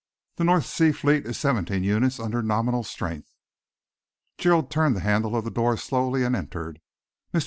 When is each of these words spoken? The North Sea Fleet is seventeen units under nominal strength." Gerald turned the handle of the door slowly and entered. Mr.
The 0.37 0.43
North 0.43 0.65
Sea 0.65 0.91
Fleet 0.91 1.27
is 1.27 1.37
seventeen 1.37 1.83
units 1.83 2.19
under 2.19 2.41
nominal 2.41 2.83
strength." 2.83 3.29
Gerald 4.39 4.71
turned 4.71 4.95
the 4.95 5.01
handle 5.01 5.35
of 5.35 5.45
the 5.45 5.51
door 5.51 5.77
slowly 5.77 6.23
and 6.23 6.35
entered. 6.35 6.81
Mr. 7.31 7.39